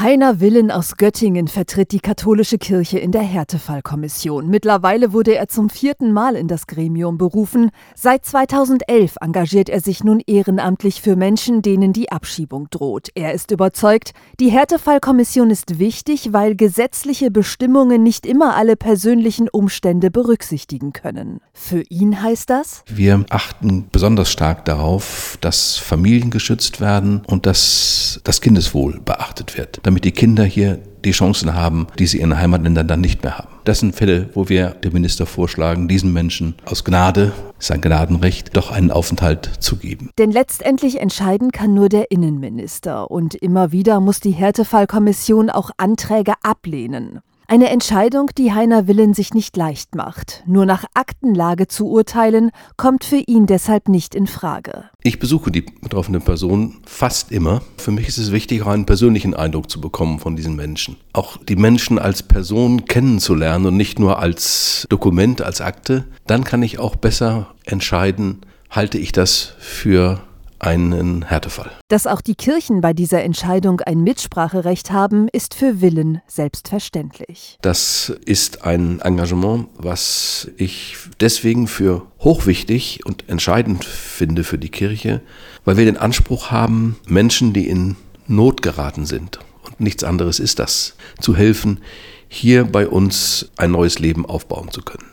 Heiner 0.00 0.40
Willen 0.40 0.70
aus 0.70 0.96
Göttingen 0.96 1.46
vertritt 1.46 1.92
die 1.92 2.00
katholische 2.00 2.56
Kirche 2.56 2.98
in 2.98 3.12
der 3.12 3.20
Härtefallkommission. 3.20 4.48
Mittlerweile 4.48 5.12
wurde 5.12 5.34
er 5.34 5.48
zum 5.48 5.68
vierten 5.68 6.14
Mal 6.14 6.36
in 6.36 6.48
das 6.48 6.66
Gremium 6.66 7.18
berufen. 7.18 7.70
Seit 7.94 8.24
2011 8.24 9.16
engagiert 9.20 9.68
er 9.68 9.82
sich 9.82 10.02
nun 10.02 10.22
ehrenamtlich 10.26 11.02
für 11.02 11.16
Menschen, 11.16 11.60
denen 11.60 11.92
die 11.92 12.10
Abschiebung 12.10 12.68
droht. 12.70 13.10
Er 13.14 13.34
ist 13.34 13.50
überzeugt, 13.50 14.12
die 14.40 14.48
Härtefallkommission 14.48 15.50
ist 15.50 15.78
wichtig, 15.78 16.32
weil 16.32 16.56
gesetzliche 16.56 17.30
Bestimmungen 17.30 18.02
nicht 18.02 18.24
immer 18.24 18.56
alle 18.56 18.76
persönlichen 18.76 19.50
Umstände 19.50 20.10
berücksichtigen 20.10 20.94
können. 20.94 21.42
Für 21.52 21.82
ihn 21.90 22.22
heißt 22.22 22.48
das? 22.48 22.84
Wir 22.86 23.22
achten 23.28 23.88
besonders 23.92 24.30
stark 24.30 24.64
darauf, 24.64 25.36
dass 25.42 25.76
Familien 25.76 26.30
geschützt 26.30 26.80
werden 26.80 27.20
und 27.26 27.44
dass 27.44 28.18
das 28.24 28.40
Kindeswohl 28.40 28.98
beachtet 29.04 29.58
wird 29.58 29.82
damit 29.90 30.04
die 30.04 30.12
Kinder 30.12 30.44
hier 30.44 30.78
die 31.04 31.10
Chancen 31.10 31.54
haben, 31.54 31.88
die 31.98 32.06
sie 32.06 32.18
in 32.18 32.30
ihren 32.30 32.38
Heimatländern 32.38 32.86
dann 32.86 33.00
nicht 33.00 33.24
mehr 33.24 33.38
haben. 33.38 33.48
Das 33.64 33.80
sind 33.80 33.96
Fälle, 33.96 34.28
wo 34.34 34.48
wir 34.48 34.68
dem 34.70 34.92
Minister 34.92 35.26
vorschlagen, 35.26 35.88
diesen 35.88 36.12
Menschen 36.12 36.54
aus 36.64 36.84
Gnade, 36.84 37.32
sein 37.58 37.80
Gnadenrecht, 37.80 38.56
doch 38.56 38.70
einen 38.70 38.92
Aufenthalt 38.92 39.50
zu 39.58 39.76
geben. 39.76 40.10
Denn 40.16 40.30
letztendlich 40.30 41.00
entscheiden 41.00 41.50
kann 41.50 41.74
nur 41.74 41.88
der 41.88 42.12
Innenminister. 42.12 43.10
Und 43.10 43.34
immer 43.34 43.72
wieder 43.72 43.98
muss 43.98 44.20
die 44.20 44.30
Härtefallkommission 44.30 45.50
auch 45.50 45.72
Anträge 45.76 46.34
ablehnen. 46.42 47.18
Eine 47.52 47.70
Entscheidung, 47.70 48.30
die 48.38 48.52
Heiner 48.52 48.86
Willen 48.86 49.12
sich 49.12 49.34
nicht 49.34 49.56
leicht 49.56 49.96
macht. 49.96 50.44
Nur 50.46 50.66
nach 50.66 50.84
Aktenlage 50.94 51.66
zu 51.66 51.88
urteilen, 51.88 52.52
kommt 52.76 53.02
für 53.02 53.16
ihn 53.16 53.46
deshalb 53.46 53.88
nicht 53.88 54.14
in 54.14 54.28
Frage. 54.28 54.84
Ich 55.02 55.18
besuche 55.18 55.50
die 55.50 55.62
betroffene 55.62 56.20
Person 56.20 56.76
fast 56.86 57.32
immer. 57.32 57.60
Für 57.76 57.90
mich 57.90 58.06
ist 58.06 58.18
es 58.18 58.30
wichtig, 58.30 58.62
auch 58.62 58.68
einen 58.68 58.86
persönlichen 58.86 59.34
Eindruck 59.34 59.68
zu 59.68 59.80
bekommen 59.80 60.20
von 60.20 60.36
diesen 60.36 60.54
Menschen. 60.54 60.94
Auch 61.12 61.38
die 61.38 61.56
Menschen 61.56 61.98
als 61.98 62.22
Person 62.22 62.84
kennenzulernen 62.84 63.66
und 63.66 63.76
nicht 63.76 63.98
nur 63.98 64.20
als 64.20 64.86
Dokument, 64.88 65.42
als 65.42 65.60
Akte. 65.60 66.04
Dann 66.28 66.44
kann 66.44 66.62
ich 66.62 66.78
auch 66.78 66.94
besser 66.94 67.48
entscheiden, 67.64 68.42
halte 68.70 68.96
ich 68.96 69.10
das 69.10 69.54
für 69.58 70.20
einen 70.60 71.22
Härtefall. 71.22 71.70
Dass 71.88 72.06
auch 72.06 72.20
die 72.20 72.34
Kirchen 72.34 72.80
bei 72.80 72.92
dieser 72.92 73.22
Entscheidung 73.22 73.80
ein 73.80 74.02
Mitspracherecht 74.02 74.90
haben, 74.90 75.28
ist 75.32 75.54
für 75.54 75.80
Willen 75.80 76.20
selbstverständlich. 76.26 77.58
Das 77.62 78.12
ist 78.24 78.62
ein 78.64 79.00
Engagement, 79.00 79.68
was 79.76 80.50
ich 80.56 80.96
deswegen 81.20 81.66
für 81.66 82.06
hochwichtig 82.20 83.04
und 83.04 83.28
entscheidend 83.28 83.84
finde 83.84 84.44
für 84.44 84.58
die 84.58 84.68
Kirche, 84.68 85.22
weil 85.64 85.76
wir 85.76 85.84
den 85.84 85.96
Anspruch 85.96 86.50
haben, 86.50 86.96
Menschen, 87.06 87.52
die 87.52 87.68
in 87.68 87.96
Not 88.26 88.62
geraten 88.62 89.06
sind, 89.06 89.40
und 89.64 89.80
nichts 89.80 90.04
anderes 90.04 90.38
ist 90.38 90.58
das, 90.58 90.94
zu 91.20 91.36
helfen, 91.36 91.80
hier 92.28 92.64
bei 92.64 92.86
uns 92.86 93.50
ein 93.56 93.72
neues 93.72 93.98
Leben 93.98 94.24
aufbauen 94.24 94.70
zu 94.70 94.82
können. 94.82 95.10